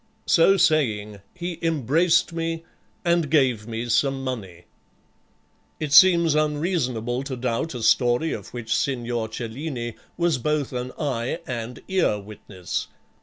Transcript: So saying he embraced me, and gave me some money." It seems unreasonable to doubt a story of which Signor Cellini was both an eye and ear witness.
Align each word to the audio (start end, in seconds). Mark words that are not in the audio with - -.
So 0.25 0.57
saying 0.57 1.21
he 1.35 1.59
embraced 1.61 2.33
me, 2.33 2.63
and 3.05 3.29
gave 3.29 3.67
me 3.67 3.87
some 3.87 4.23
money." 4.23 4.63
It 5.79 5.93
seems 5.93 6.33
unreasonable 6.33 7.21
to 7.21 7.35
doubt 7.37 7.75
a 7.75 7.83
story 7.83 8.33
of 8.33 8.51
which 8.51 8.75
Signor 8.75 9.29
Cellini 9.29 9.93
was 10.17 10.39
both 10.39 10.73
an 10.73 10.91
eye 10.97 11.39
and 11.45 11.83
ear 11.87 12.17
witness. 12.17 12.87